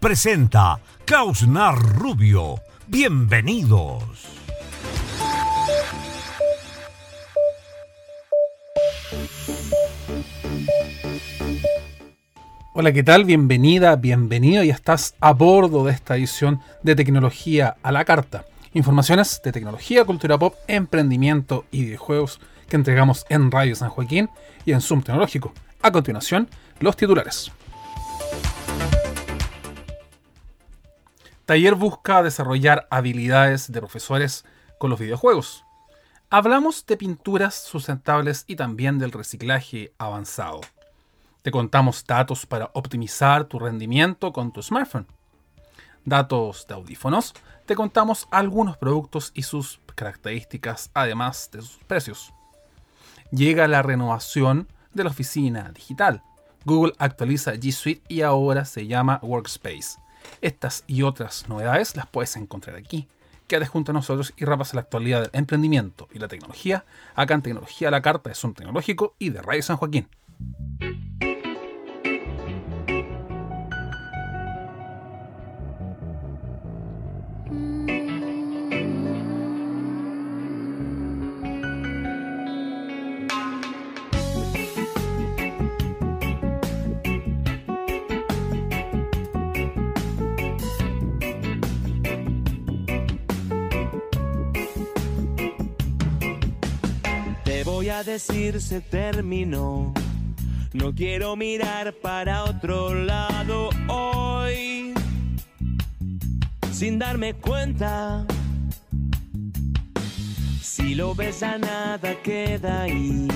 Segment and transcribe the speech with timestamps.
[0.00, 2.60] Presenta Klausnar Rubio.
[2.86, 4.04] Bienvenidos.
[12.74, 13.24] Hola, ¿qué tal?
[13.24, 14.62] Bienvenida, bienvenido.
[14.62, 18.44] Ya estás a bordo de esta edición de Tecnología a la Carta.
[18.74, 22.38] Informaciones de tecnología, cultura pop, emprendimiento y videojuegos
[22.68, 24.30] que entregamos en Radio San Joaquín
[24.64, 25.52] y en Zoom Tecnológico.
[25.82, 27.50] A continuación, los titulares.
[31.48, 34.44] Taller busca desarrollar habilidades de profesores
[34.78, 35.64] con los videojuegos.
[36.28, 40.60] Hablamos de pinturas sustentables y también del reciclaje avanzado.
[41.40, 45.06] Te contamos datos para optimizar tu rendimiento con tu smartphone.
[46.04, 47.32] Datos de audífonos.
[47.64, 52.34] Te contamos algunos productos y sus características, además de sus precios.
[53.30, 56.22] Llega la renovación de la oficina digital.
[56.66, 60.07] Google actualiza G Suite y ahora se llama Workspace.
[60.40, 63.08] Estas y otras novedades las puedes encontrar aquí.
[63.46, 67.42] Quédate junto a nosotros y repasa la actualidad del emprendimiento y la tecnología acá en
[67.42, 70.06] Tecnología la Carta de Zoom Tecnológico y de Radio San Joaquín.
[98.08, 99.92] Decir se terminó.
[100.72, 104.94] No quiero mirar para otro lado hoy.
[106.72, 108.24] Sin darme cuenta.
[110.62, 113.28] Si lo ves a nada queda ahí.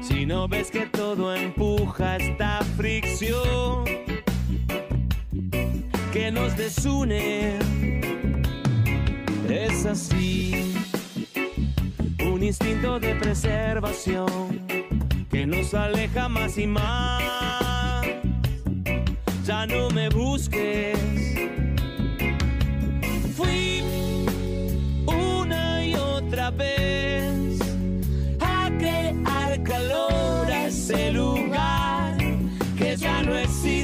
[0.00, 3.84] Si no ves que todo empuja esta fricción
[6.12, 7.58] que nos desune.
[9.48, 10.76] Es así
[12.36, 14.26] un instinto de preservación
[15.30, 18.04] que nos aleja más y más.
[19.46, 20.98] Ya no me busques.
[23.34, 23.82] Fui
[25.06, 27.58] una y otra vez
[28.40, 32.18] a crear calor a ese lugar
[32.76, 33.75] que ya no existe.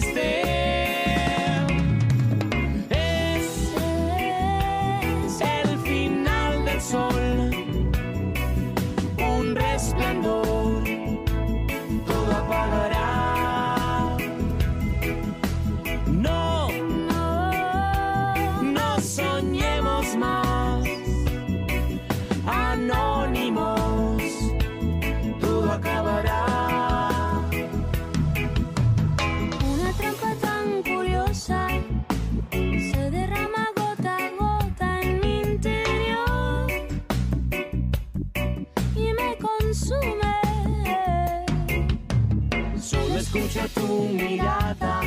[43.45, 45.01] Escucha tu mirada.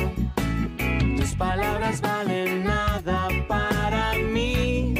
[1.16, 4.94] Tus palabras valen nada para mí.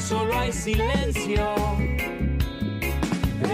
[0.00, 1.54] Solo hay silencio.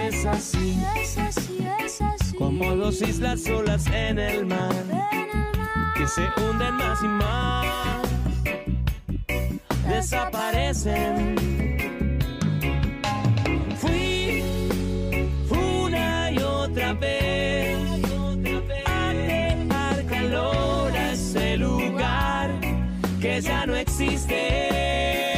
[0.03, 0.81] Es así.
[0.99, 2.35] Es así, es así.
[2.37, 4.73] Como dos islas solas en el mar.
[4.73, 5.93] En el mar.
[5.95, 8.07] que se hunden más y más,
[9.87, 11.58] desaparecen.
[23.19, 25.28] Que ya no existe.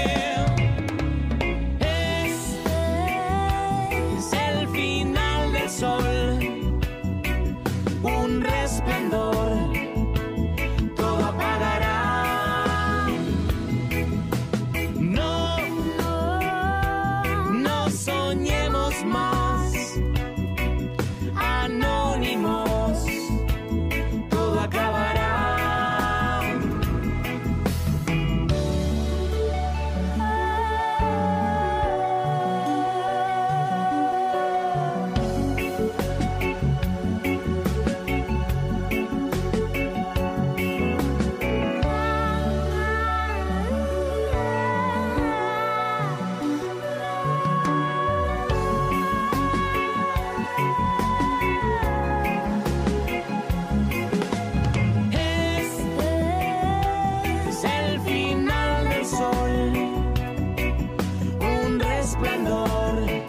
[62.01, 63.20] resplandor.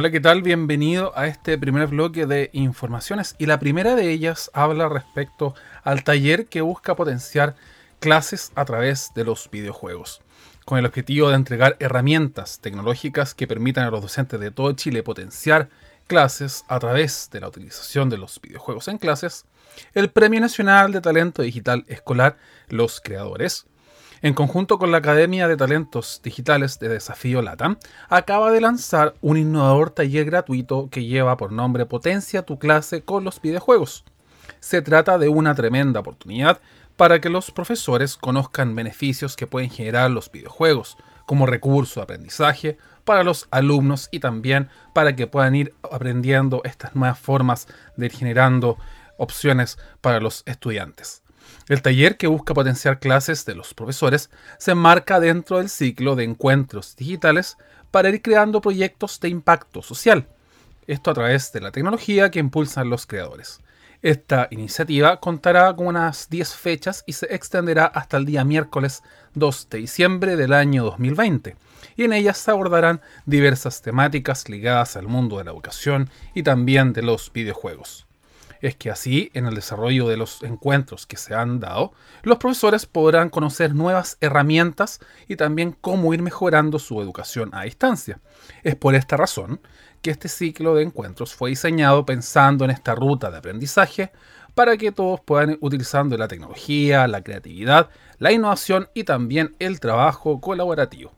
[0.00, 0.40] Hola, ¿qué tal?
[0.40, 5.54] Bienvenido a este primer bloque de informaciones y la primera de ellas habla respecto
[5.84, 7.54] al taller que busca potenciar
[7.98, 10.22] clases a través de los videojuegos,
[10.64, 15.02] con el objetivo de entregar herramientas tecnológicas que permitan a los docentes de todo Chile
[15.02, 15.68] potenciar
[16.06, 19.44] clases a través de la utilización de los videojuegos en clases,
[19.92, 22.38] el Premio Nacional de Talento Digital Escolar
[22.70, 23.66] Los Creadores,
[24.22, 27.78] en conjunto con la Academia de Talentos Digitales de Desafío LATAM,
[28.08, 33.24] acaba de lanzar un innovador taller gratuito que lleva por nombre Potencia tu clase con
[33.24, 34.04] los videojuegos.
[34.60, 36.60] Se trata de una tremenda oportunidad
[36.96, 42.76] para que los profesores conozcan beneficios que pueden generar los videojuegos como recurso de aprendizaje
[43.04, 48.12] para los alumnos y también para que puedan ir aprendiendo estas nuevas formas de ir
[48.12, 48.76] generando
[49.16, 51.22] opciones para los estudiantes.
[51.70, 54.28] El taller que busca potenciar clases de los profesores
[54.58, 57.58] se enmarca dentro del ciclo de encuentros digitales
[57.92, 60.26] para ir creando proyectos de impacto social.
[60.88, 63.60] Esto a través de la tecnología que impulsan los creadores.
[64.02, 69.68] Esta iniciativa contará con unas 10 fechas y se extenderá hasta el día miércoles 2
[69.70, 71.54] de diciembre del año 2020.
[71.94, 76.92] Y en ellas se abordarán diversas temáticas ligadas al mundo de la educación y también
[76.92, 78.09] de los videojuegos
[78.60, 81.92] es que así, en el desarrollo de los encuentros que se han dado,
[82.22, 88.20] los profesores podrán conocer nuevas herramientas y también cómo ir mejorando su educación a distancia.
[88.62, 89.60] Es por esta razón
[90.02, 94.12] que este ciclo de encuentros fue diseñado pensando en esta ruta de aprendizaje
[94.54, 99.80] para que todos puedan ir utilizando la tecnología, la creatividad, la innovación y también el
[99.80, 101.12] trabajo colaborativo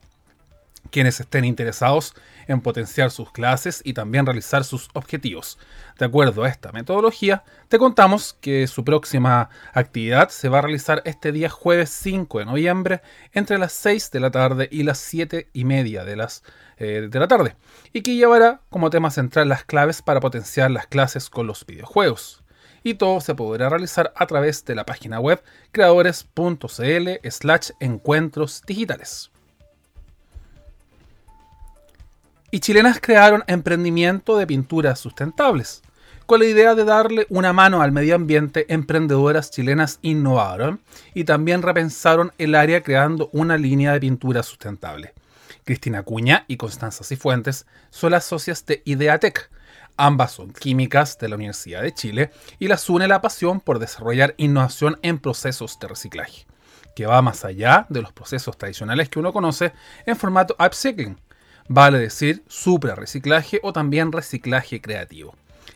[0.93, 2.15] quienes estén interesados
[2.53, 5.59] en potenciar sus clases y también realizar sus objetivos.
[5.99, 11.03] De acuerdo a esta metodología, te contamos que su próxima actividad se va a realizar
[11.05, 15.49] este día jueves 5 de noviembre entre las 6 de la tarde y las 7
[15.53, 16.45] y media de, las,
[16.79, 17.57] eh, de la tarde
[17.93, 22.43] y que llevará como tema central las claves para potenciar las clases con los videojuegos
[22.83, 25.43] y todo se podrá realizar a través de la página web
[25.73, 29.32] creadores.cl slash encuentros digitales.
[32.53, 35.83] Y chilenas crearon emprendimiento de pinturas sustentables.
[36.27, 40.81] Con la idea de darle una mano al medio ambiente, emprendedoras chilenas innovaron
[41.15, 45.15] y también repensaron el área creando una línea de pintura sustentable.
[45.65, 49.51] Cristina Cuña y Constanza Cifuentes son las socias de Ideatec.
[49.97, 54.35] Ambas son químicas de la Universidad de Chile y las une la pasión por desarrollar
[54.37, 56.47] innovación en procesos de reciclaje,
[56.95, 59.73] que va más allá de los procesos tradicionales que uno conoce
[60.05, 61.17] en formato upcycling
[61.69, 65.35] vale decir supra reciclaje o también reciclaje creativo.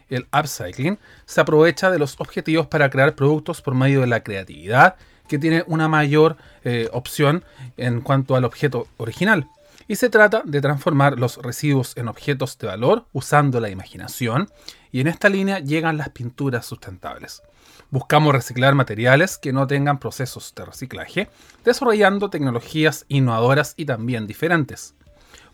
[0.08, 4.96] El upcycling se aprovecha de los objetivos para crear productos por medio de la creatividad,
[5.28, 7.44] que tiene una mayor eh, opción
[7.76, 9.48] en cuanto al objeto original.
[9.88, 14.48] Y se trata de transformar los residuos en objetos de valor usando la imaginación,
[14.92, 17.42] y en esta línea llegan las pinturas sustentables.
[17.90, 21.28] Buscamos reciclar materiales que no tengan procesos de reciclaje,
[21.64, 24.94] desarrollando tecnologías innovadoras y también diferentes.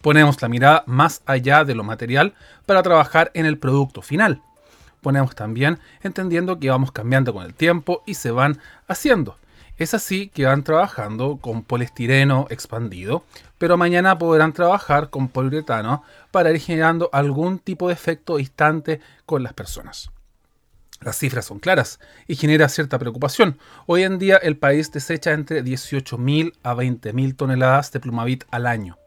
[0.02, 2.34] Ponemos la mirada más allá de lo material
[2.66, 4.42] para trabajar en el producto final.
[5.00, 9.36] Ponemos también entendiendo que vamos cambiando con el tiempo y se van haciendo.
[9.78, 13.24] Es así que van trabajando con poliestireno expandido,
[13.58, 19.44] pero mañana podrán trabajar con poliuretano para ir generando algún tipo de efecto distante con
[19.44, 20.10] las personas.
[21.00, 23.58] Las cifras son claras y genera cierta preocupación.
[23.86, 28.98] Hoy en día el país desecha entre 18.000 a 20.000 toneladas de plumavit al año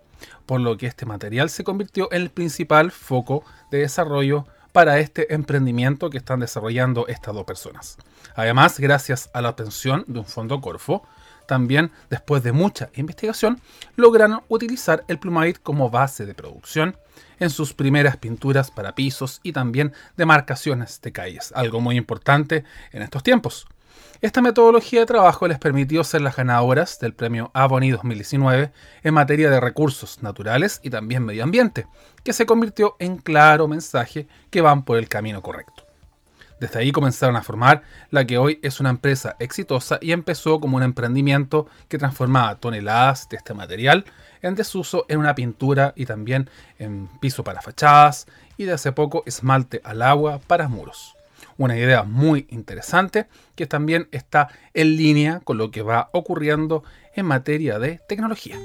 [0.46, 5.34] por lo que este material se convirtió en el principal foco de desarrollo para este
[5.34, 7.98] emprendimiento que están desarrollando estas dos personas.
[8.36, 11.04] Además, gracias a la obtención de un fondo Corfo,
[11.48, 13.62] también después de mucha investigación,
[13.96, 16.98] lograron utilizar el plumavit como base de producción
[17.40, 23.02] en sus primeras pinturas para pisos y también demarcaciones de calles, algo muy importante en
[23.02, 23.68] estos tiempos.
[24.22, 28.72] Esta metodología de trabajo les permitió ser las ganadoras del premio Avoni 2019
[29.04, 31.86] en materia de recursos naturales y también medio ambiente,
[32.24, 35.86] que se convirtió en claro mensaje que van por el camino correcto.
[36.60, 40.78] Desde ahí comenzaron a formar la que hoy es una empresa exitosa y empezó como
[40.78, 44.06] un emprendimiento que transformaba toneladas de este material
[44.42, 46.50] en desuso en una pintura y también
[46.80, 48.26] en piso para fachadas
[48.56, 51.15] y de hace poco esmalte al agua para muros
[51.58, 56.84] una idea muy interesante que también está en línea con lo que va ocurriendo
[57.16, 58.58] en materia de tecnología.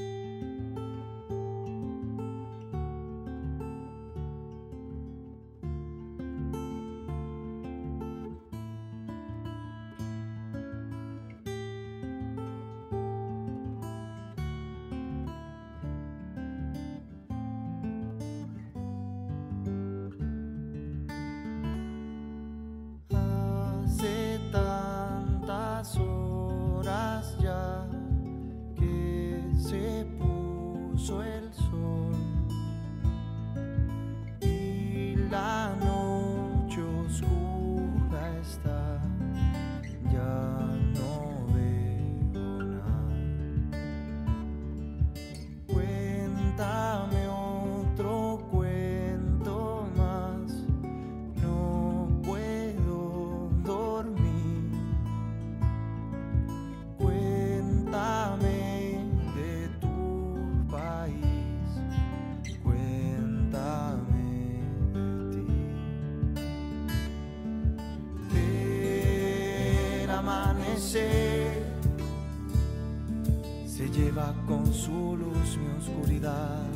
[74.47, 76.69] Con su luz mi oscuridad.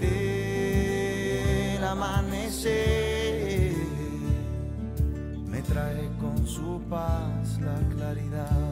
[0.00, 3.74] El amanecer
[5.46, 8.71] me trae con su paz la claridad.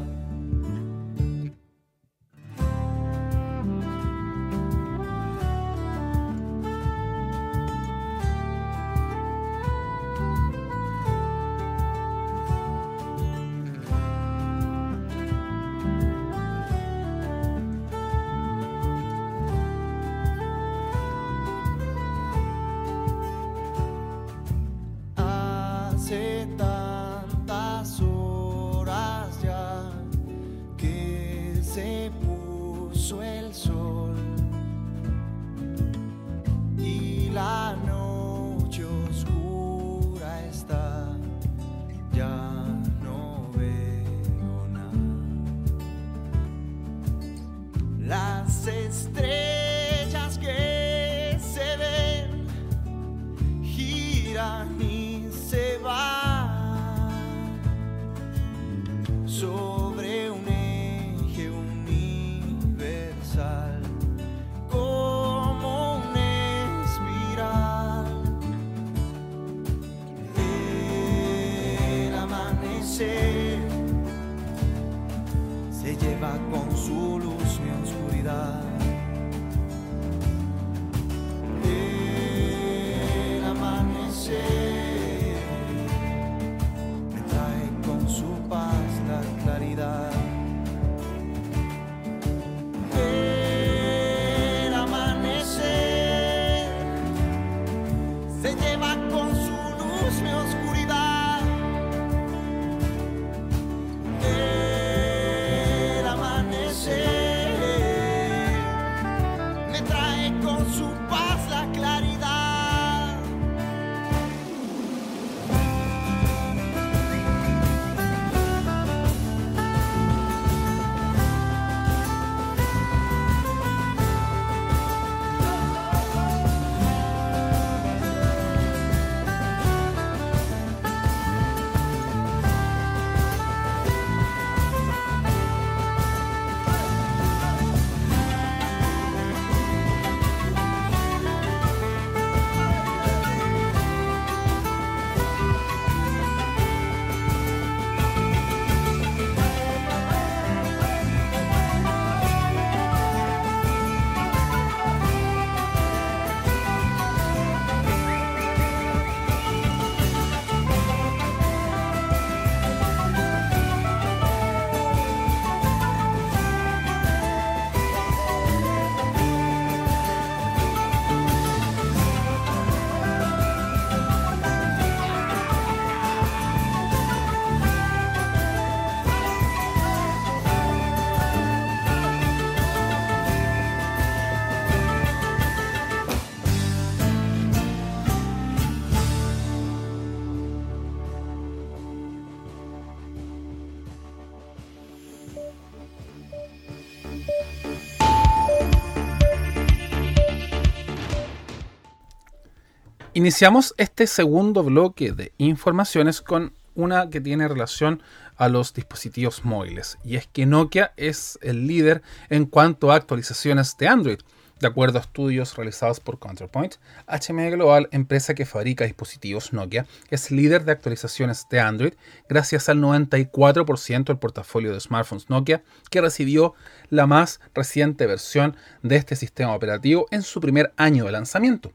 [203.20, 208.02] Iniciamos este segundo bloque de informaciones con una que tiene relación
[208.38, 209.98] a los dispositivos móviles.
[210.02, 212.00] Y es que Nokia es el líder
[212.30, 214.20] en cuanto a actualizaciones de Android.
[214.58, 220.30] De acuerdo a estudios realizados por Counterpoint, HM Global, empresa que fabrica dispositivos Nokia, es
[220.30, 221.92] líder de actualizaciones de Android
[222.26, 226.54] gracias al 94% del portafolio de smartphones Nokia que recibió
[226.88, 231.74] la más reciente versión de este sistema operativo en su primer año de lanzamiento.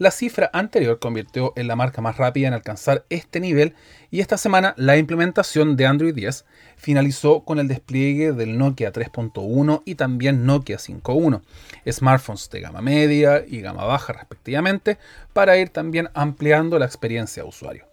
[0.00, 3.74] La cifra anterior convirtió en la marca más rápida en alcanzar este nivel
[4.10, 6.46] y esta semana la implementación de Android 10
[6.78, 11.42] finalizó con el despliegue del Nokia 3.1 y también Nokia 5.1,
[11.92, 14.96] smartphones de gama media y gama baja respectivamente,
[15.34, 17.89] para ir también ampliando la experiencia de usuario.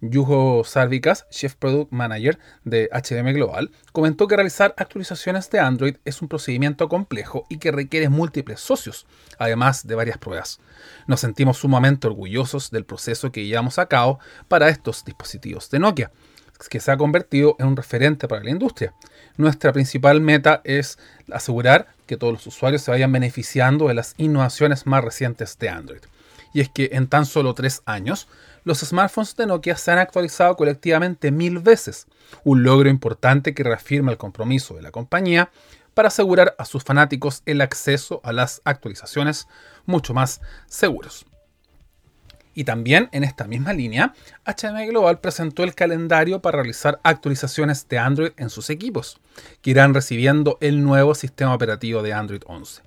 [0.00, 6.22] Yuho Sarvikas, Chief Product Manager de HM Global, comentó que realizar actualizaciones de Android es
[6.22, 9.06] un procedimiento complejo y que requiere múltiples socios,
[9.38, 10.60] además de varias pruebas.
[11.06, 16.12] Nos sentimos sumamente orgullosos del proceso que llevamos a cabo para estos dispositivos de Nokia,
[16.70, 18.94] que se ha convertido en un referente para la industria.
[19.36, 20.98] Nuestra principal meta es
[21.30, 26.00] asegurar que todos los usuarios se vayan beneficiando de las innovaciones más recientes de Android.
[26.54, 28.26] y es que en tan solo tres años,
[28.68, 32.06] los smartphones de Nokia se han actualizado colectivamente mil veces,
[32.44, 35.50] un logro importante que reafirma el compromiso de la compañía
[35.94, 39.48] para asegurar a sus fanáticos el acceso a las actualizaciones
[39.86, 41.24] mucho más seguros.
[42.52, 44.12] Y también en esta misma línea,
[44.44, 49.18] HM Global presentó el calendario para realizar actualizaciones de Android en sus equipos,
[49.62, 52.82] que irán recibiendo el nuevo sistema operativo de Android 11.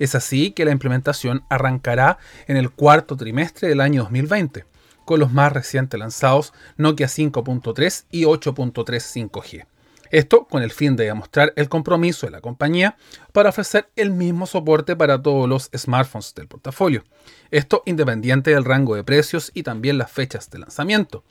[0.00, 4.64] Es así que la implementación arrancará en el cuarto trimestre del año 2020,
[5.10, 8.84] con los más recientes lanzados Nokia 5.3 y 8.3
[9.28, 9.66] 5G.
[10.12, 12.96] Esto con el fin de demostrar el compromiso de la compañía
[13.32, 17.02] para ofrecer el mismo soporte para todos los smartphones del portafolio.
[17.50, 21.24] Esto independiente del rango de precios y también las fechas de lanzamiento.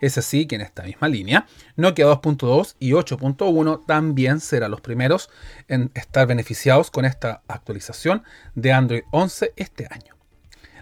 [0.00, 5.30] Es así que en esta misma línea, Nokia 2.2 y 8.1 también serán los primeros
[5.68, 8.24] en estar beneficiados con esta actualización
[8.56, 10.19] de Android 11 este año.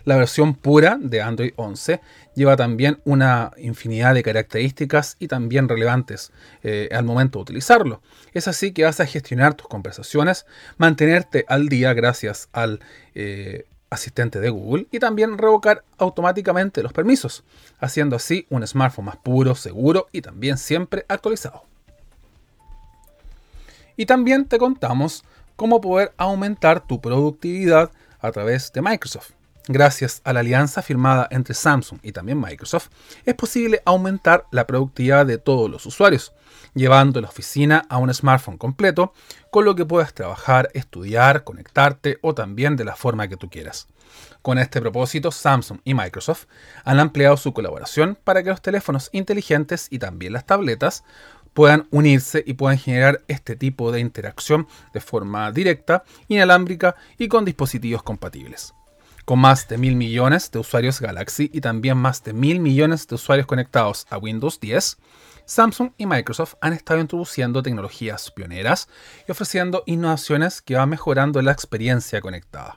[0.05, 2.01] La versión pura de Android 11
[2.35, 6.33] lleva también una infinidad de características y también relevantes
[6.63, 8.01] eh, al momento de utilizarlo.
[8.33, 12.81] Es así que vas a gestionar tus conversaciones, mantenerte al día gracias al
[13.15, 17.45] eh, asistente de Google y también revocar automáticamente los permisos,
[17.79, 21.65] haciendo así un smartphone más puro, seguro y también siempre actualizado.
[23.97, 25.25] Y también te contamos
[25.57, 29.38] cómo poder aumentar tu productividad a través de Microsoft.
[29.71, 32.89] Gracias a la alianza firmada entre Samsung y también Microsoft,
[33.27, 36.33] es posible aumentar la productividad de todos los usuarios,
[36.73, 39.13] llevando la oficina a un smartphone completo,
[39.51, 43.89] con lo que puedas trabajar, estudiar, conectarte o también de la forma que tú quieras.
[44.41, 46.47] Con este propósito, Samsung y Microsoft
[46.85, 51.05] han ampliado su colaboración para que los teléfonos inteligentes y también las tabletas
[51.53, 57.45] puedan unirse y puedan generar este tipo de interacción de forma directa, inalámbrica y con
[57.45, 58.73] dispositivos compatibles
[59.29, 63.17] con más de mil millones de usuarios Galaxy y también más de mil millones de
[63.17, 64.97] usuarios conectados a Windows 10,
[65.45, 68.89] Samsung y Microsoft han estado introduciendo tecnologías pioneras
[69.29, 72.75] y ofreciendo innovaciones que van mejorando la experiencia conectada.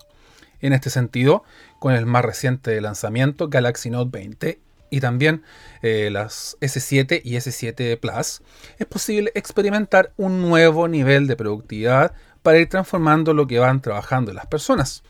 [0.60, 1.46] En este sentido,
[1.80, 4.60] con el más reciente lanzamiento Galaxy Note 20
[4.90, 5.44] y también
[5.82, 8.42] eh, las S7 y S7 Plus,
[8.78, 14.34] es posible experimentar un nuevo nivel de productividad para ir transformando lo que van trabajando
[14.34, 15.02] las personas.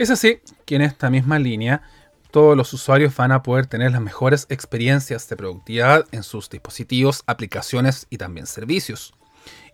[0.00, 1.82] Es así que en esta misma línea
[2.30, 7.22] todos los usuarios van a poder tener las mejores experiencias de productividad en sus dispositivos,
[7.26, 9.12] aplicaciones y también servicios.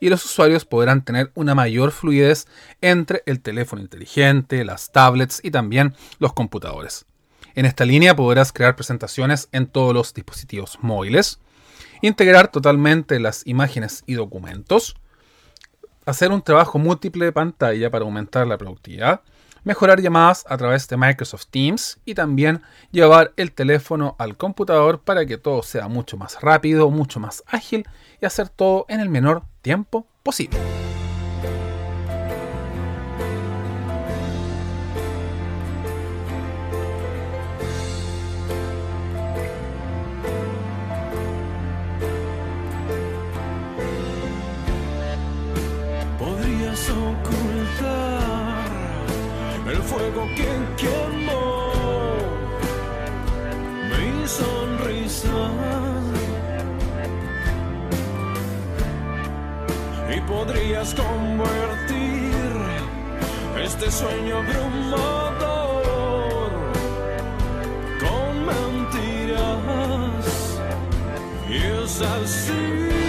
[0.00, 2.48] Y los usuarios podrán tener una mayor fluidez
[2.80, 7.06] entre el teléfono inteligente, las tablets y también los computadores.
[7.54, 11.38] En esta línea podrás crear presentaciones en todos los dispositivos móviles,
[12.02, 14.96] integrar totalmente las imágenes y documentos,
[16.04, 19.20] hacer un trabajo múltiple de pantalla para aumentar la productividad,
[19.66, 25.26] mejorar llamadas a través de Microsoft Teams y también llevar el teléfono al computador para
[25.26, 27.84] que todo sea mucho más rápido, mucho más ágil
[28.22, 30.56] y hacer todo en el menor tiempo posible.
[50.16, 51.72] Fuego que quemó
[53.90, 55.50] mi sonrisa.
[60.14, 62.32] Y podrías convertir
[63.62, 65.60] este sueño abrumador
[68.00, 70.24] con mentiras.
[71.48, 73.05] Y es así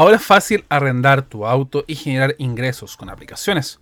[0.00, 3.80] Ahora es fácil arrendar tu auto y generar ingresos con aplicaciones.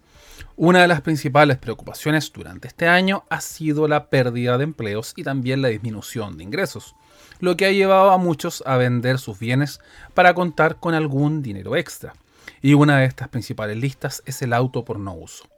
[0.56, 5.22] Una de las principales preocupaciones durante este año ha sido la pérdida de empleos y
[5.22, 6.96] también la disminución de ingresos,
[7.38, 9.78] lo que ha llevado a muchos a vender sus bienes
[10.12, 12.14] para contar con algún dinero extra.
[12.62, 15.48] Y una de estas principales listas es el auto por no uso.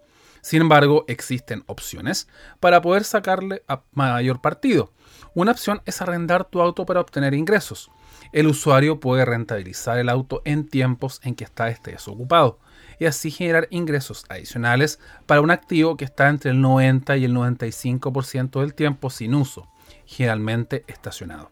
[0.43, 2.29] Sin embargo, existen opciones
[2.61, 4.93] para poder sacarle a mayor partido.
[5.33, 7.91] Una opción es arrendar tu auto para obtener ingresos.
[8.33, 12.59] El usuario puede rentabilizar el auto en tiempos en que está desocupado
[13.01, 17.35] y así generar ingresos adicionales para un activo que está entre el 90 y el
[17.35, 19.67] 95% del tiempo sin uso,
[20.07, 21.51] generalmente estacionado.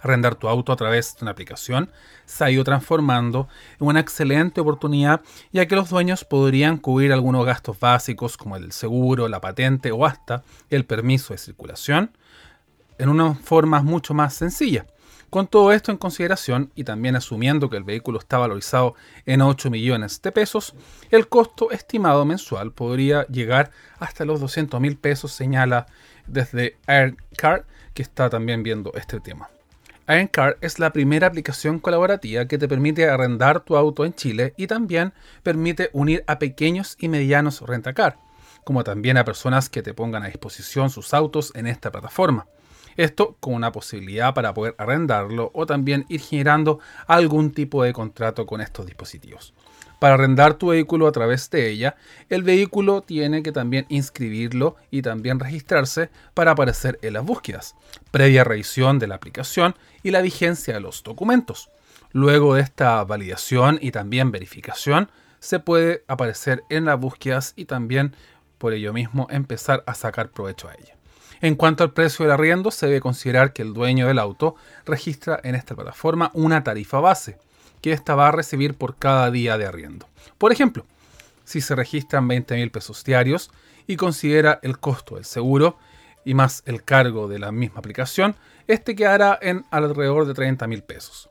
[0.00, 1.90] Arrendar tu auto a través de una aplicación
[2.26, 3.48] se ha ido transformando
[3.80, 8.70] en una excelente oportunidad ya que los dueños podrían cubrir algunos gastos básicos como el
[8.70, 12.10] seguro, la patente o hasta el permiso de circulación
[12.98, 14.86] en una forma mucho más sencilla.
[15.34, 18.94] Con todo esto en consideración y también asumiendo que el vehículo está valorizado
[19.26, 20.76] en 8 millones de pesos,
[21.10, 25.86] el costo estimado mensual podría llegar hasta los 200 mil pesos, señala
[26.28, 29.50] desde AirCar, que está también viendo este tema.
[30.06, 34.68] AirCar es la primera aplicación colaborativa que te permite arrendar tu auto en Chile y
[34.68, 38.18] también permite unir a pequeños y medianos rentacar,
[38.62, 42.46] como también a personas que te pongan a disposición sus autos en esta plataforma.
[42.96, 48.46] Esto con una posibilidad para poder arrendarlo o también ir generando algún tipo de contrato
[48.46, 49.54] con estos dispositivos.
[49.98, 51.96] Para arrendar tu vehículo a través de ella,
[52.28, 57.74] el vehículo tiene que también inscribirlo y también registrarse para aparecer en las búsquedas,
[58.10, 61.70] previa revisión de la aplicación y la vigencia de los documentos.
[62.12, 68.14] Luego de esta validación y también verificación, se puede aparecer en las búsquedas y también
[68.58, 70.96] por ello mismo empezar a sacar provecho a ella.
[71.40, 75.40] En cuanto al precio del arriendo, se debe considerar que el dueño del auto registra
[75.42, 77.38] en esta plataforma una tarifa base,
[77.80, 80.08] que ésta va a recibir por cada día de arriendo.
[80.38, 80.86] Por ejemplo,
[81.44, 83.50] si se registran 20 mil pesos diarios
[83.86, 85.76] y considera el costo del seguro
[86.24, 90.82] y más el cargo de la misma aplicación, este quedará en alrededor de 30 mil
[90.82, 91.28] pesos.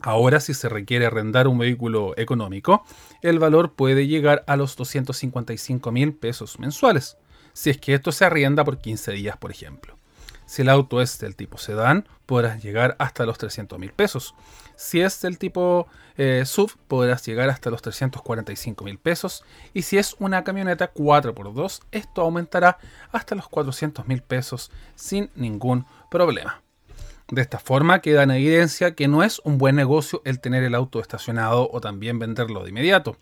[0.00, 2.84] Ahora, si se requiere arrendar un vehículo económico,
[3.22, 7.16] el valor puede llegar a los 255 mil pesos mensuales,
[7.54, 9.96] si es que esto se arrienda por 15 días, por ejemplo.
[10.44, 14.34] Si el auto es del tipo sedán, podrás llegar hasta los 300 mil pesos.
[14.76, 15.86] Si es del tipo
[16.16, 19.44] eh, SUV, podrás llegar hasta los 345 mil pesos.
[19.72, 22.78] Y si es una camioneta 4x2, esto aumentará
[23.10, 26.60] hasta los 400 mil pesos sin ningún problema.
[27.28, 30.74] De esta forma queda en evidencia que no es un buen negocio el tener el
[30.74, 33.16] auto estacionado o también venderlo de inmediato,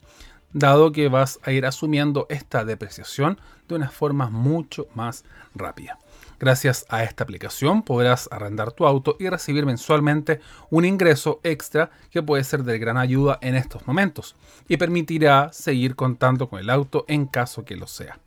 [0.52, 5.98] dado que vas a ir asumiendo esta depreciación de una forma mucho más rápida.
[6.38, 12.22] Gracias a esta aplicación podrás arrendar tu auto y recibir mensualmente un ingreso extra que
[12.22, 14.34] puede ser de gran ayuda en estos momentos
[14.68, 18.18] y permitirá seguir contando con el auto en caso que lo sea.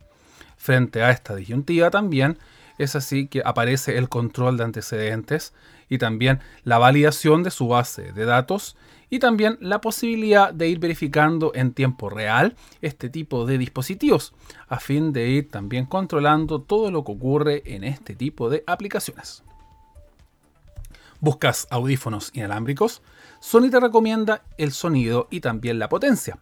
[0.56, 2.38] Frente a esta disyuntiva también
[2.78, 5.52] es así que aparece el control de antecedentes
[5.88, 8.76] y también la validación de su base de datos
[9.10, 14.34] y también la posibilidad de ir verificando en tiempo real este tipo de dispositivos
[14.68, 19.42] a fin de ir también controlando todo lo que ocurre en este tipo de aplicaciones.
[21.20, 23.02] Buscas audífonos inalámbricos,
[23.40, 26.38] Sony te recomienda el sonido y también la potencia.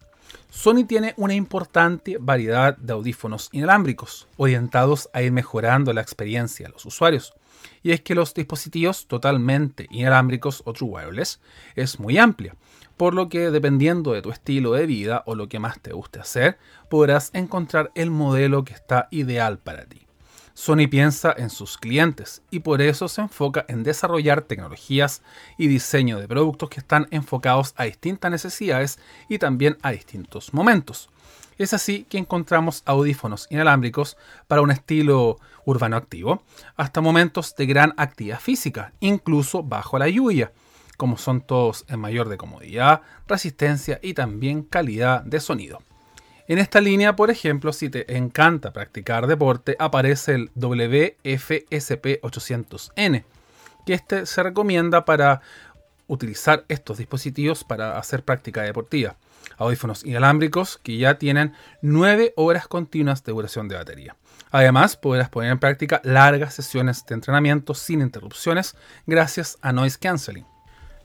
[0.50, 6.72] Sony tiene una importante variedad de audífonos inalámbricos, orientados a ir mejorando la experiencia de
[6.72, 7.34] los usuarios.
[7.82, 11.40] Y es que los dispositivos totalmente inalámbricos o true wireless
[11.74, 12.56] es muy amplia,
[12.96, 16.20] por lo que dependiendo de tu estilo de vida o lo que más te guste
[16.20, 20.04] hacer, podrás encontrar el modelo que está ideal para ti.
[20.56, 25.20] Sony piensa en sus clientes y por eso se enfoca en desarrollar tecnologías
[25.58, 31.10] y diseño de productos que están enfocados a distintas necesidades y también a distintos momentos.
[31.58, 34.16] Es así que encontramos audífonos inalámbricos
[34.48, 36.42] para un estilo urbano activo,
[36.76, 40.52] hasta momentos de gran actividad física, incluso bajo la lluvia,
[40.96, 45.80] como son todos en mayor de comodidad, resistencia y también calidad de sonido.
[46.46, 53.24] En esta línea, por ejemplo, si te encanta practicar deporte, aparece el WFSP800N,
[53.86, 55.40] que este se recomienda para
[56.06, 59.16] utilizar estos dispositivos para hacer práctica deportiva.
[59.56, 64.16] Audífonos inalámbricos que ya tienen 9 horas continuas de duración de batería.
[64.50, 68.76] Además, podrás poner en práctica largas sesiones de entrenamiento sin interrupciones
[69.06, 70.46] gracias a Noise Cancelling.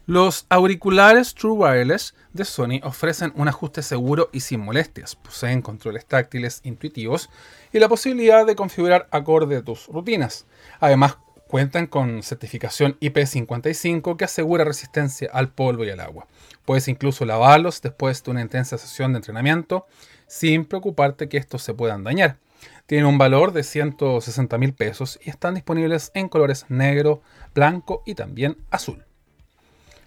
[0.05, 6.07] Los auriculares True Wireless de Sony ofrecen un ajuste seguro y sin molestias, poseen controles
[6.07, 7.29] táctiles intuitivos
[7.71, 10.47] y la posibilidad de configurar acorde a tus rutinas.
[10.79, 11.17] Además,
[11.49, 16.27] cuentan con certificación IP55 que asegura resistencia al polvo y al agua.
[16.63, 19.87] Puedes incluso lavarlos después de una intensa sesión de entrenamiento
[20.27, 22.37] sin preocuparte que estos se puedan dañar.
[22.85, 27.23] Tienen un valor de 160 mil pesos y están disponibles en colores negro,
[27.55, 29.03] blanco y también azul.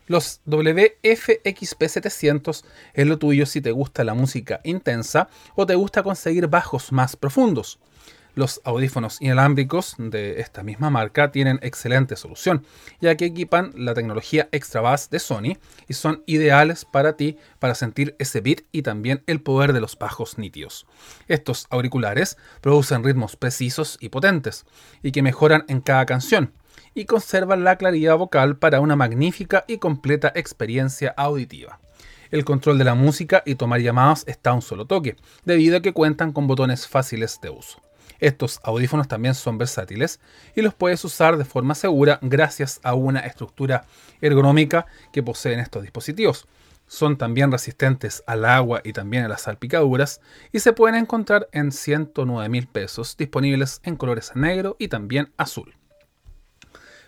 [0.07, 6.47] Los WFXP700 es lo tuyo si te gusta la música intensa o te gusta conseguir
[6.47, 7.81] bajos más profundos.
[8.35, 12.65] Los audífonos inalámbricos de esta misma marca tienen excelente solución,
[12.99, 17.75] ya que equipan la tecnología Extra Bass de Sony y son ideales para ti para
[17.75, 20.87] sentir ese beat y también el poder de los bajos nítidos.
[21.29, 24.65] Estos auriculares producen ritmos precisos y potentes,
[25.03, 26.55] y que mejoran en cada canción,
[26.95, 31.81] y conservan la claridad vocal para una magnífica y completa experiencia auditiva.
[32.31, 35.83] El control de la música y tomar llamadas está a un solo toque, debido a
[35.83, 37.83] que cuentan con botones fáciles de uso.
[38.23, 40.21] Estos audífonos también son versátiles
[40.55, 43.85] y los puedes usar de forma segura gracias a una estructura
[44.21, 46.47] ergonómica que poseen estos dispositivos.
[46.87, 50.21] Son también resistentes al agua y también a las salpicaduras
[50.53, 55.75] y se pueden encontrar en 109 mil pesos disponibles en colores negro y también azul.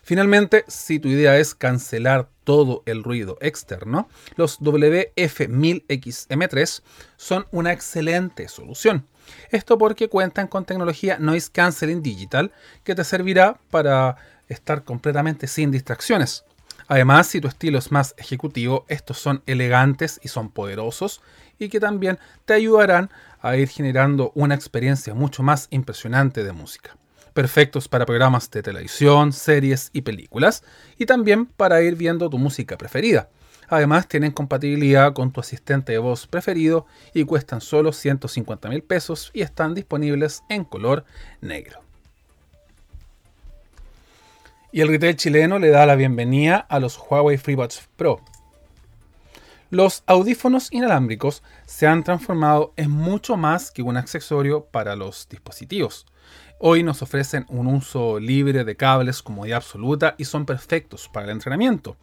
[0.02, 6.82] Finalmente, si tu idea es cancelar todo el ruido externo, los WF1000XM3
[7.16, 9.06] son una excelente solución.
[9.50, 14.16] Esto porque cuentan con tecnología Noise Cancelling Digital que te servirá para
[14.48, 16.44] estar completamente sin distracciones.
[16.86, 21.22] Además, si tu estilo es más ejecutivo, estos son elegantes y son poderosos
[21.58, 23.10] y que también te ayudarán
[23.40, 26.96] a ir generando una experiencia mucho más impresionante de música
[27.34, 30.62] perfectos para programas de televisión, series y películas,
[30.96, 33.28] y también para ir viendo tu música preferida.
[33.68, 39.30] Además, tienen compatibilidad con tu asistente de voz preferido y cuestan solo 150 mil pesos
[39.34, 41.04] y están disponibles en color
[41.40, 41.80] negro.
[44.72, 48.20] Y el retail chileno le da la bienvenida a los Huawei FreeBuds Pro.
[49.70, 56.06] Los audífonos inalámbricos se han transformado en mucho más que un accesorio para los dispositivos.
[56.58, 61.32] Hoy nos ofrecen un uso libre de cables, comodidad absoluta y son perfectos para el
[61.32, 61.96] entrenamiento.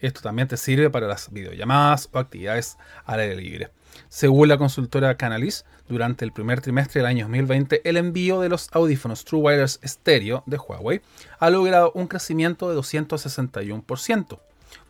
[0.00, 3.70] Esto también te sirve para las videollamadas o actividades al aire libre.
[4.08, 8.68] Según la consultora Canalys, durante el primer trimestre del año 2020, el envío de los
[8.72, 11.00] audífonos True Wireless Stereo de Huawei
[11.38, 14.38] ha logrado un crecimiento de 261%,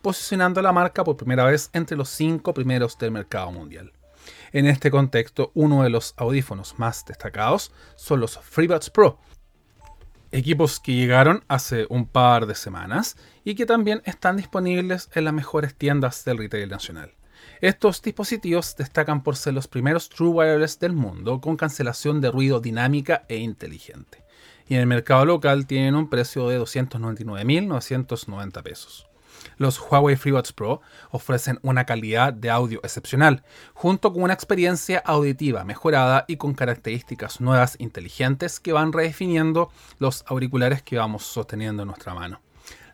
[0.01, 3.91] posicionando la marca por primera vez entre los cinco primeros del mercado mundial.
[4.51, 9.19] En este contexto, uno de los audífonos más destacados son los FreeBuds Pro,
[10.35, 15.33] equipos que llegaron hace un par de semanas y que también están disponibles en las
[15.33, 17.13] mejores tiendas del retail nacional.
[17.61, 22.59] Estos dispositivos destacan por ser los primeros True Wireless del mundo con cancelación de ruido
[22.59, 24.25] dinámica e inteligente.
[24.67, 29.07] Y en el mercado local tienen un precio de 299.990 pesos.
[29.57, 30.81] Los Huawei FreeBuds Pro
[31.11, 37.41] ofrecen una calidad de audio excepcional, junto con una experiencia auditiva mejorada y con características
[37.41, 42.41] nuevas inteligentes que van redefiniendo los auriculares que vamos sosteniendo en nuestra mano.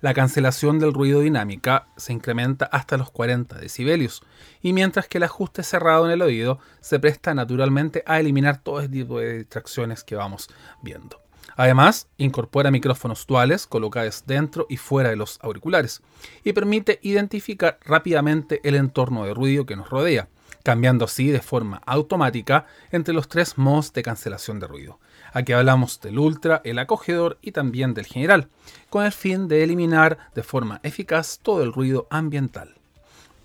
[0.01, 4.23] La cancelación del ruido dinámica se incrementa hasta los 40 decibelios,
[4.59, 8.79] y mientras que el ajuste cerrado en el oído se presta naturalmente a eliminar todo
[8.79, 10.49] este tipo de distracciones que vamos
[10.81, 11.21] viendo.
[11.61, 16.01] Además, incorpora micrófonos duales colocados dentro y fuera de los auriculares
[16.43, 20.27] y permite identificar rápidamente el entorno de ruido que nos rodea,
[20.63, 24.97] cambiando así de forma automática entre los tres modos de cancelación de ruido.
[25.33, 28.47] Aquí hablamos del ultra, el acogedor y también del general,
[28.89, 32.73] con el fin de eliminar de forma eficaz todo el ruido ambiental.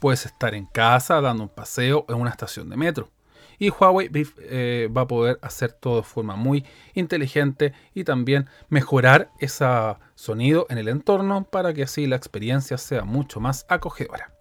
[0.00, 3.10] Puedes estar en casa dando un paseo en una estación de metro
[3.58, 9.30] y Huawei eh, va a poder hacer todo de forma muy inteligente y también mejorar
[9.38, 9.66] ese
[10.14, 14.32] sonido en el entorno para que así la experiencia sea mucho más acogedora.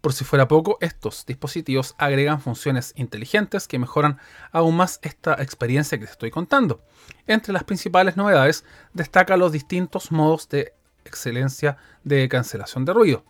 [0.00, 4.18] Por si fuera poco, estos dispositivos agregan funciones inteligentes que mejoran
[4.52, 6.84] aún más esta experiencia que te estoy contando.
[7.26, 10.72] Entre las principales novedades destaca los distintos modos de
[11.04, 13.24] excelencia de cancelación de ruido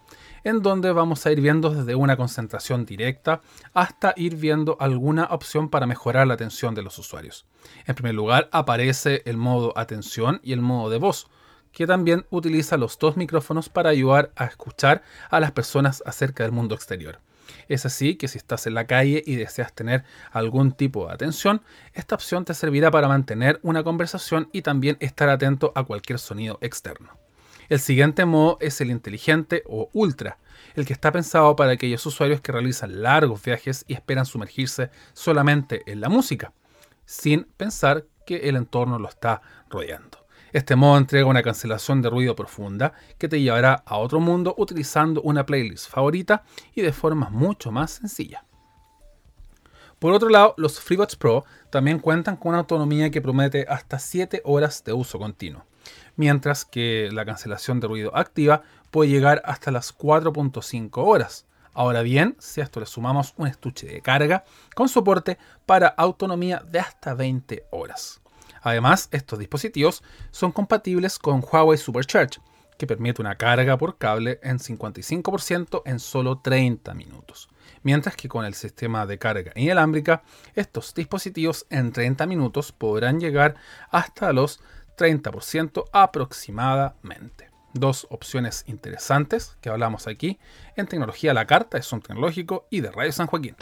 [0.45, 3.41] en donde vamos a ir viendo desde una concentración directa
[3.75, 7.47] hasta ir viendo alguna opción para mejorar la atención de los usuarios.
[7.87, 11.29] En primer lugar aparece el modo atención y el modo de voz,
[11.73, 16.53] que también utiliza los dos micrófonos para ayudar a escuchar a las personas acerca del
[16.53, 17.21] mundo exterior.
[17.69, 21.63] Es así que si estás en la calle y deseas tener algún tipo de atención,
[21.95, 26.59] esta opción te servirá para mantener una conversación y también estar atento a cualquier sonido
[26.61, 27.18] externo.
[27.69, 30.39] El siguiente modo es el inteligente o ultra,
[30.75, 35.83] el que está pensado para aquellos usuarios que realizan largos viajes y esperan sumergirse solamente
[35.85, 36.55] en la música,
[37.05, 40.27] sin pensar que el entorno lo está rodeando.
[40.55, 45.21] Este modo entrega una cancelación de ruido profunda que te llevará a otro mundo utilizando
[45.21, 46.45] una playlist favorita
[46.75, 48.47] y de forma mucho más sencilla.
[49.99, 54.41] Por otro lado, los FreeBuds Pro también cuentan con una autonomía que promete hasta 7
[54.45, 55.67] horas de uso continuo
[56.19, 61.47] mientras que la cancelación de ruido activa puede llegar hasta las 4.5 horas.
[61.73, 64.45] Ahora bien, si a esto le sumamos un estuche de carga
[64.75, 68.21] con soporte para autonomía de hasta 20 horas.
[68.63, 70.03] Además, estos dispositivos
[70.33, 72.41] son compatibles con Huawei Supercharge,
[72.77, 77.49] que permite una carga por cable en 55% en solo 30 minutos.
[77.83, 80.23] Mientras que con el sistema de carga inalámbrica,
[80.55, 83.55] estos dispositivos en 30 minutos podrán llegar
[83.91, 84.61] hasta los
[84.99, 87.51] 30% aproximadamente.
[87.73, 90.39] Dos opciones interesantes que hablamos aquí
[90.77, 93.57] en Tecnología la Carta, es un tecnológico y de Radio San Joaquín.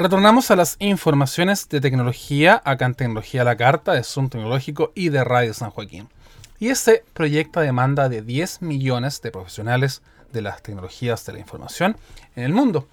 [0.00, 5.10] Retornamos a las informaciones de tecnología, acá en Tecnología la Carta, de Zoom Tecnológico y
[5.10, 6.08] de Radio San Joaquín.
[6.58, 10.00] Y ese proyecta demanda de 10 millones de profesionales
[10.32, 11.98] de las tecnologías de la información
[12.34, 12.88] en el mundo.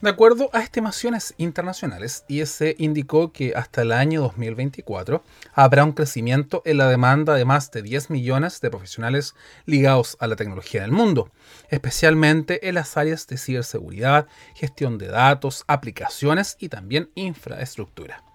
[0.00, 5.24] De acuerdo a estimaciones internacionales, IEC indicó que hasta el año 2024
[5.54, 9.34] habrá un crecimiento en la demanda de más de 10 millones de profesionales
[9.66, 11.30] ligados a la tecnología en el mundo,
[11.68, 18.27] especialmente en las áreas de ciberseguridad, gestión de datos, aplicaciones y también infraestructura.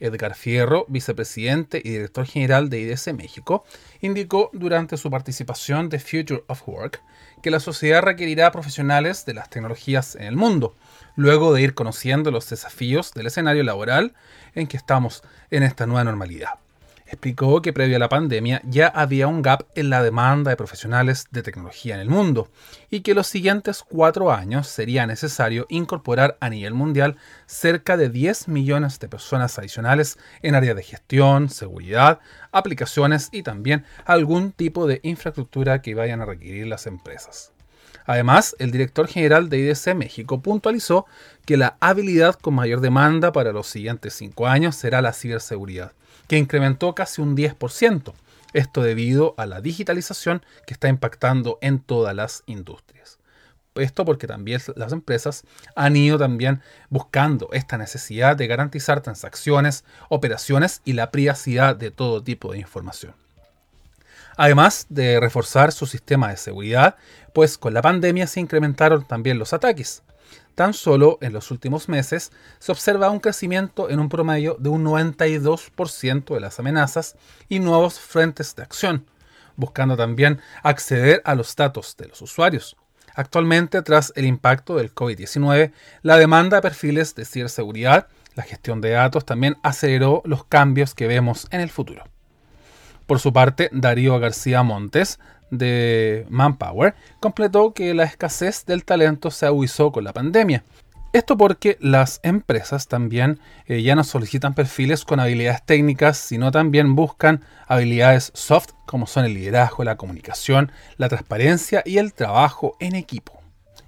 [0.00, 3.64] Edgar Fierro, vicepresidente y director general de IDC México,
[4.00, 7.02] indicó durante su participación de Future of Work
[7.42, 10.74] que la sociedad requerirá profesionales de las tecnologías en el mundo,
[11.14, 14.14] luego de ir conociendo los desafíos del escenario laboral
[14.54, 16.65] en que estamos en esta nueva normalidad.
[17.08, 21.26] Explicó que previo a la pandemia ya había un gap en la demanda de profesionales
[21.30, 22.50] de tecnología en el mundo
[22.90, 28.48] y que los siguientes cuatro años sería necesario incorporar a nivel mundial cerca de 10
[28.48, 32.18] millones de personas adicionales en áreas de gestión, seguridad,
[32.50, 37.52] aplicaciones y también algún tipo de infraestructura que vayan a requerir las empresas.
[38.04, 41.06] Además, el director general de IDC México puntualizó
[41.44, 45.92] que la habilidad con mayor demanda para los siguientes cinco años será la ciberseguridad,
[46.28, 48.12] que incrementó casi un 10%.
[48.52, 53.18] Esto debido a la digitalización que está impactando en todas las industrias.
[53.74, 60.80] Esto porque también las empresas han ido también buscando esta necesidad de garantizar transacciones, operaciones
[60.84, 63.14] y la privacidad de todo tipo de información
[64.36, 66.96] además de reforzar su sistema de seguridad,
[67.32, 70.02] pues con la pandemia se incrementaron también los ataques.
[70.54, 74.84] Tan solo en los últimos meses se observa un crecimiento en un promedio de un
[74.84, 77.16] 92% de las amenazas
[77.48, 79.06] y nuevos frentes de acción,
[79.56, 82.76] buscando también acceder a los datos de los usuarios.
[83.14, 85.72] Actualmente, tras el impacto del COVID-19,
[86.02, 91.06] la demanda de perfiles de ciberseguridad, la gestión de datos también aceleró los cambios que
[91.06, 92.04] vemos en el futuro.
[93.06, 95.20] Por su parte, Darío García Montes,
[95.50, 100.64] de Manpower, completó que la escasez del talento se agudizó con la pandemia.
[101.12, 106.94] Esto porque las empresas también eh, ya no solicitan perfiles con habilidades técnicas, sino también
[106.94, 112.94] buscan habilidades soft como son el liderazgo, la comunicación, la transparencia y el trabajo en
[112.94, 113.40] equipo.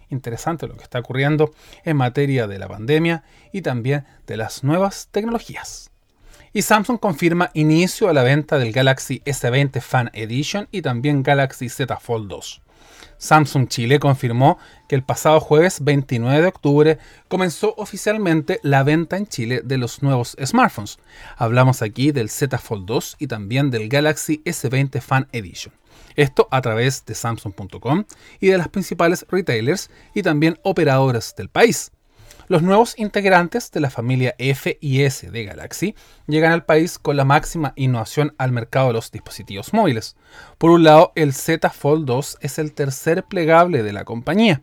[0.09, 1.53] Interesante lo que está ocurriendo
[1.85, 5.88] en materia de la pandemia y también de las nuevas tecnologías.
[6.53, 11.69] Y Samsung confirma inicio a la venta del Galaxy S20 Fan Edition y también Galaxy
[11.69, 12.63] Z Fold 2.
[13.19, 19.27] Samsung Chile confirmó que el pasado jueves 29 de octubre comenzó oficialmente la venta en
[19.27, 20.99] Chile de los nuevos smartphones.
[21.37, 25.75] Hablamos aquí del Z Fold 2 y también del Galaxy S20 Fan Edition.
[26.17, 28.05] Esto a través de Samsung.com
[28.41, 31.91] y de las principales retailers y también operadoras del país.
[32.49, 35.95] Los nuevos integrantes de la familia F y S de Galaxy
[36.27, 40.17] llegan al país con la máxima innovación al mercado de los dispositivos móviles.
[40.57, 44.63] Por un lado, el Z Fold 2 es el tercer plegable de la compañía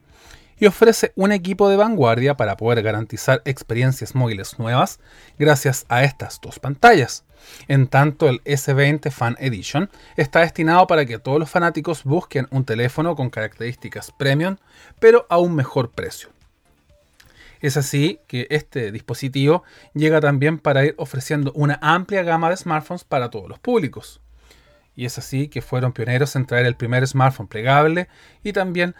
[0.57, 4.99] y ofrece un equipo de vanguardia para poder garantizar experiencias móviles nuevas
[5.37, 7.23] gracias a estas dos pantallas.
[7.67, 12.65] En tanto, el S20 Fan Edition está destinado para que todos los fanáticos busquen un
[12.65, 14.57] teléfono con características premium,
[14.99, 16.34] pero a un mejor precio.
[17.61, 23.03] Es así que este dispositivo llega también para ir ofreciendo una amplia gama de smartphones
[23.03, 24.21] para todos los públicos.
[24.95, 28.07] Y es así que fueron pioneros en traer el primer smartphone plegable
[28.43, 28.95] y también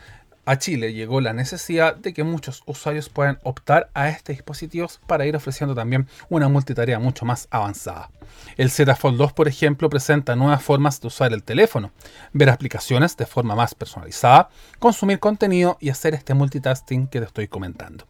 [0.45, 5.25] a Chile llegó la necesidad de que muchos usuarios puedan optar a estos dispositivos para
[5.25, 8.09] ir ofreciendo también una multitarea mucho más avanzada.
[8.57, 11.91] El Z Fold 2, por ejemplo, presenta nuevas formas de usar el teléfono,
[12.31, 17.47] ver aplicaciones de forma más personalizada, consumir contenido y hacer este multitasking que te estoy
[17.47, 18.05] comentando.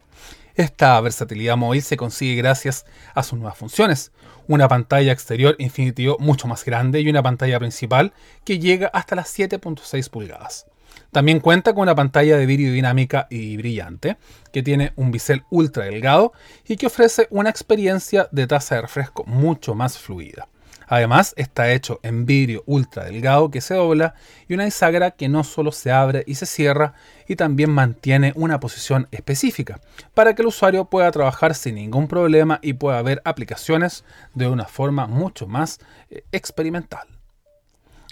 [0.56, 4.12] Esta versatilidad móvil se consigue gracias a sus nuevas funciones.
[4.48, 8.14] Una pantalla exterior Infinity mucho más grande y una pantalla principal
[8.46, 10.66] que llega hasta las 7.6 pulgadas.
[11.12, 14.18] También cuenta con una pantalla de vídeo dinámica y brillante,
[14.52, 16.34] que tiene un bisel ultra delgado
[16.68, 20.48] y que ofrece una experiencia de tasa de refresco mucho más fluida.
[20.88, 24.14] Además, está hecho en vidrio ultra delgado que se dobla
[24.48, 26.94] y una bisagra que no solo se abre y se cierra
[27.28, 29.80] y también mantiene una posición específica
[30.14, 34.66] para que el usuario pueda trabajar sin ningún problema y pueda ver aplicaciones de una
[34.66, 35.80] forma mucho más
[36.10, 37.15] eh, experimental.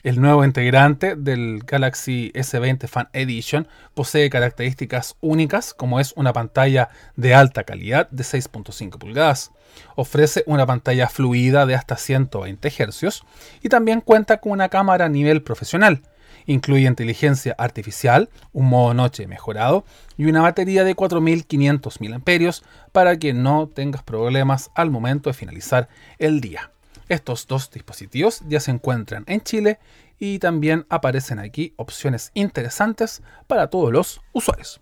[0.03, 6.89] El nuevo integrante del Galaxy S20 Fan Edition posee características únicas como es una pantalla
[7.15, 9.51] de alta calidad de 6.5 pulgadas.
[9.95, 13.21] Ofrece una pantalla fluida de hasta 120 Hz
[13.61, 16.01] y también cuenta con una cámara a nivel profesional.
[16.47, 19.85] Incluye inteligencia artificial, un modo noche mejorado
[20.17, 22.51] y una batería de 4500 mAh
[22.91, 25.87] para que no tengas problemas al momento de finalizar
[26.19, 26.72] el día.
[27.09, 29.79] Estos dos dispositivos ya se encuentran en Chile
[30.19, 34.79] y también aparecen aquí opciones interesantes para todos los usuarios.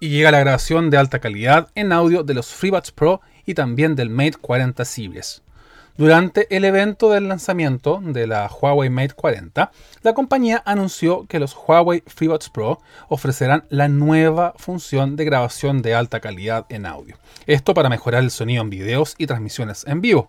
[0.00, 3.94] Y llega la grabación de alta calidad en audio de los FreeBuds Pro y también
[3.94, 5.42] del Mate 40 Series.
[5.96, 9.70] Durante el evento del lanzamiento de la Huawei Mate 40,
[10.02, 15.94] la compañía anunció que los Huawei FreeBuds Pro ofrecerán la nueva función de grabación de
[15.94, 17.16] alta calidad en audio.
[17.46, 20.28] Esto para mejorar el sonido en videos y transmisiones en vivo.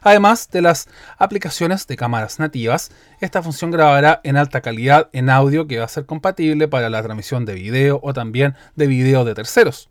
[0.00, 5.66] Además de las aplicaciones de cámaras nativas, esta función grabará en alta calidad en audio
[5.66, 9.34] que va a ser compatible para la transmisión de video o también de video de
[9.34, 9.88] terceros.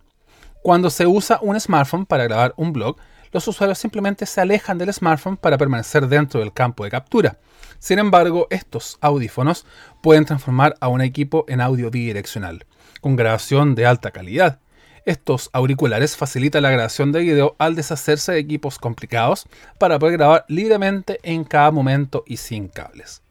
[0.62, 2.98] Cuando se usa un smartphone para grabar un blog,
[3.34, 7.38] los usuarios simplemente se alejan del smartphone para permanecer dentro del campo de captura.
[7.80, 9.66] Sin embargo, estos audífonos
[10.02, 12.66] pueden transformar a un equipo en audio bidireccional,
[13.02, 14.60] con grabación de alta calidad.
[15.06, 19.46] Estos auriculares facilitan la grabación de video al deshacerse de equipos complicados
[19.78, 23.22] para poder grabar libremente en cada momento y sin cables.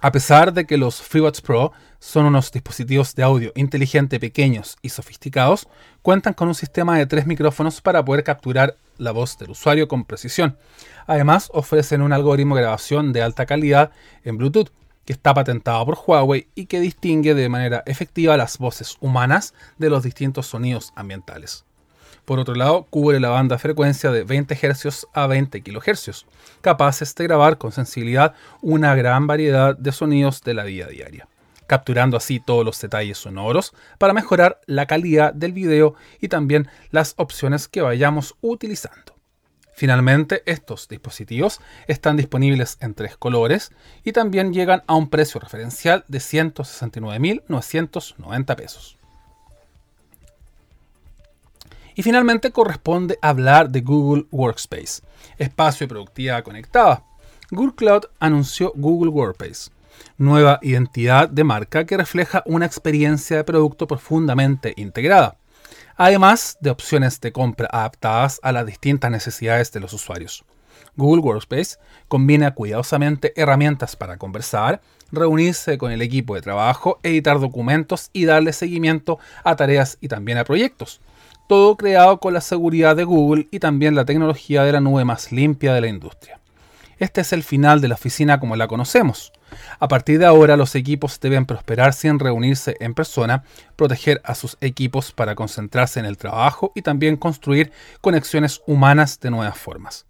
[0.00, 4.90] A pesar de que los FreeBuds Pro son unos dispositivos de audio inteligente pequeños y
[4.90, 5.66] sofisticados,
[6.02, 10.04] cuentan con un sistema de tres micrófonos para poder capturar la voz del usuario con
[10.04, 10.58] precisión.
[11.06, 13.92] Además, ofrecen un algoritmo de grabación de alta calidad
[14.22, 14.70] en Bluetooth,
[15.04, 19.90] que está patentado por Huawei y que distingue de manera efectiva las voces humanas de
[19.90, 21.64] los distintos sonidos ambientales.
[22.24, 26.24] Por otro lado, cubre la banda frecuencia de 20 Hz a 20 kHz,
[26.62, 31.28] capaces de grabar con sensibilidad una gran variedad de sonidos de la vida diaria,
[31.66, 37.12] capturando así todos los detalles sonoros para mejorar la calidad del video y también las
[37.18, 39.13] opciones que vayamos utilizando.
[39.74, 43.72] Finalmente, estos dispositivos están disponibles en tres colores
[44.04, 48.96] y también llegan a un precio referencial de 169.990 pesos.
[51.96, 55.02] Y finalmente corresponde hablar de Google Workspace,
[55.38, 57.02] espacio de productividad conectada.
[57.50, 59.72] Google Cloud anunció Google Workspace,
[60.18, 65.36] nueva identidad de marca que refleja una experiencia de producto profundamente integrada,
[65.96, 70.44] además de opciones de compra adaptadas a las distintas necesidades de los usuarios.
[70.96, 71.76] Google Workspace
[72.08, 74.80] combina cuidadosamente herramientas para conversar,
[75.10, 80.38] reunirse con el equipo de trabajo, editar documentos y darle seguimiento a tareas y también
[80.38, 81.00] a proyectos.
[81.48, 85.30] Todo creado con la seguridad de Google y también la tecnología de la nube más
[85.30, 86.40] limpia de la industria.
[86.98, 89.32] Este es el final de la oficina como la conocemos.
[89.78, 93.44] A partir de ahora los equipos deben prosperar sin reunirse en persona,
[93.76, 99.30] proteger a sus equipos para concentrarse en el trabajo y también construir conexiones humanas de
[99.30, 100.06] nuevas formas.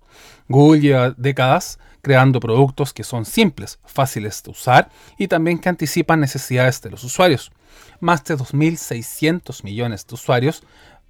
[0.49, 6.21] Google lleva décadas creando productos que son simples, fáciles de usar y también que anticipan
[6.21, 7.51] necesidades de los usuarios.
[7.99, 10.63] Más de 2.600 millones de usuarios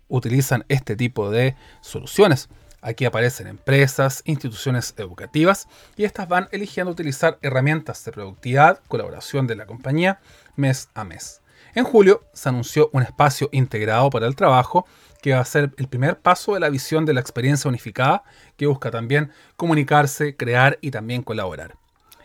[0.08, 2.48] utilizan este tipo de soluciones.
[2.84, 9.56] Aquí aparecen empresas, instituciones educativas y estas van eligiendo utilizar herramientas de productividad, colaboración de
[9.56, 10.20] la compañía
[10.54, 11.40] mes a mes.
[11.74, 14.86] En julio se anunció un espacio integrado para el trabajo
[15.22, 18.22] que va a ser el primer paso de la visión de la experiencia unificada
[18.58, 21.76] que busca también comunicarse, crear y también colaborar.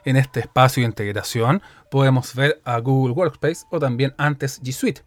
[0.04, 5.04] En este espacio de integración podemos ver a Google Workspace o también antes G Suite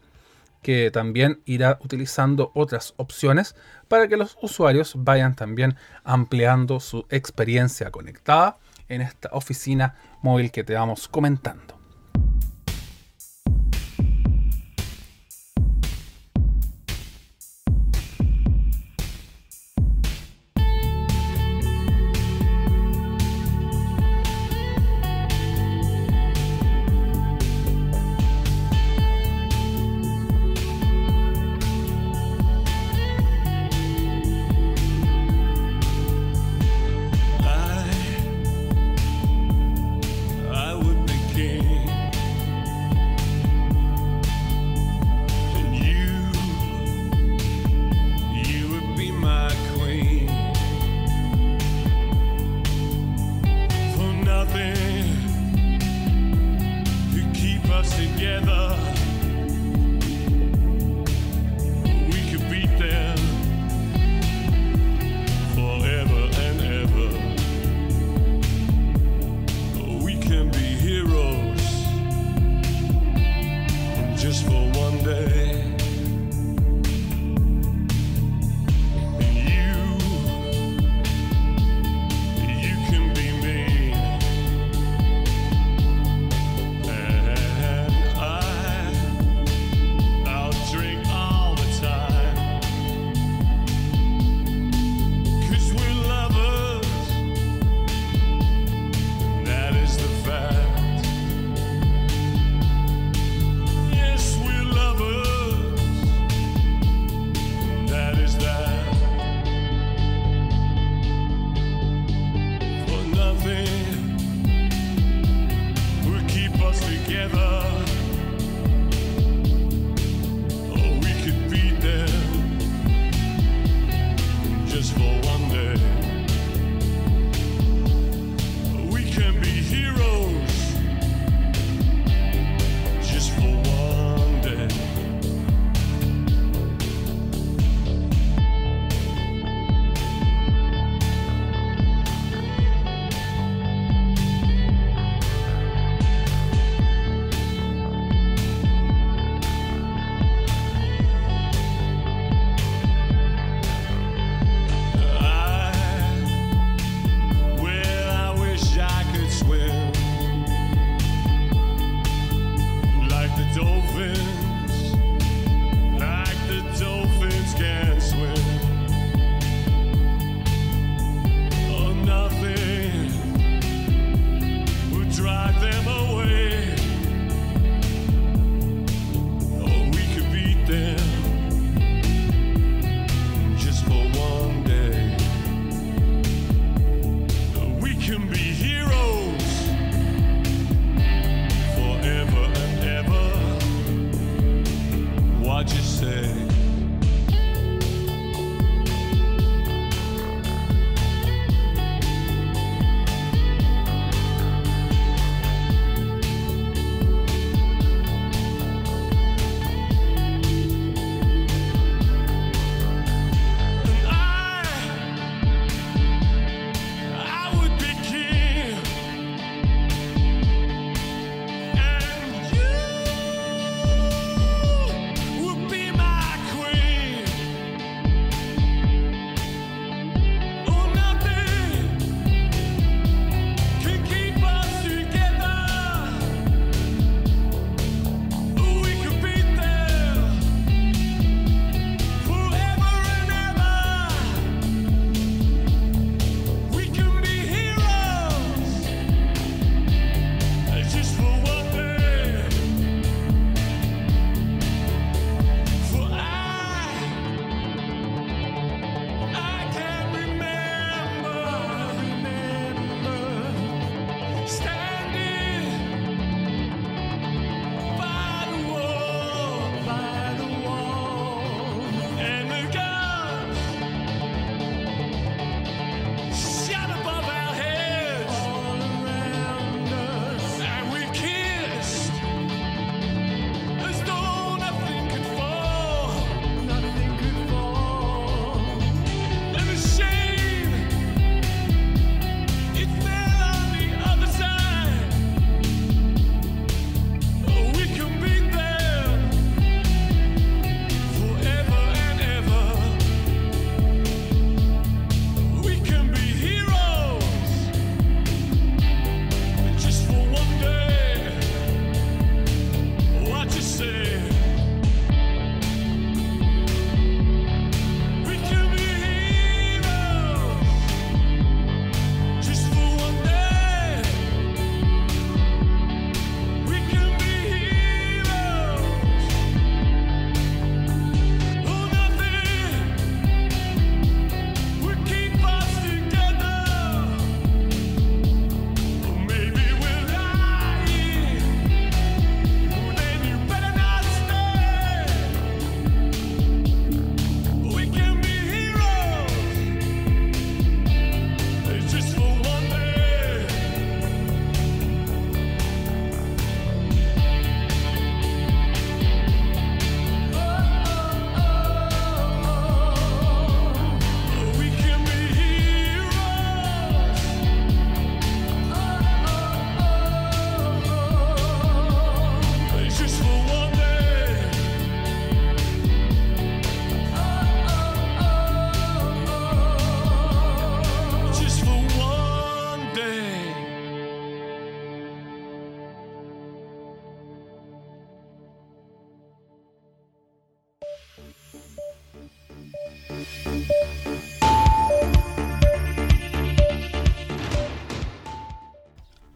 [0.63, 3.57] que también irá utilizando otras opciones
[3.89, 8.59] para que los usuarios vayan también ampliando su experiencia conectada
[8.89, 11.82] en esta oficina móvil que te vamos comentando.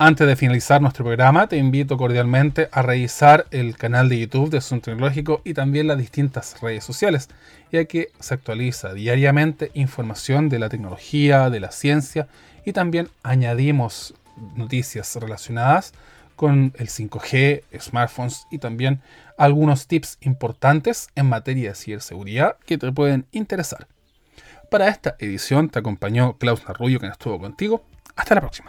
[0.06, 4.60] Antes de finalizar nuestro programa, te invito cordialmente a revisar el canal de YouTube de
[4.60, 7.28] Zoom Tecnológico y también las distintas redes sociales,
[7.72, 12.28] ya que se actualiza diariamente información de la tecnología, de la ciencia
[12.64, 14.14] y también añadimos
[14.54, 15.92] noticias relacionadas
[16.36, 19.00] con el 5G, smartphones y también
[19.36, 23.88] algunos tips importantes en materia de ciberseguridad que te pueden interesar.
[24.70, 27.84] Para esta edición te acompañó Klaus Narrullo, quien estuvo contigo.
[28.14, 28.68] Hasta la próxima.